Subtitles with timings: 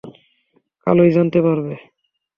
[0.87, 1.73] কালই জানতে পারবে।